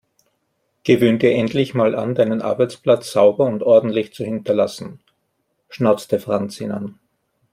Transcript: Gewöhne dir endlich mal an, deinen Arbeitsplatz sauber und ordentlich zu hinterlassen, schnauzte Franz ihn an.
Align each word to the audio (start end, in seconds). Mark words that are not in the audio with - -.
Gewöhne 0.83 1.19
dir 1.19 1.33
endlich 1.35 1.75
mal 1.75 1.93
an, 1.93 2.15
deinen 2.15 2.41
Arbeitsplatz 2.41 3.11
sauber 3.11 3.45
und 3.45 3.61
ordentlich 3.61 4.15
zu 4.15 4.23
hinterlassen, 4.25 4.99
schnauzte 5.69 6.19
Franz 6.19 6.59
ihn 6.59 6.71
an. 6.71 6.99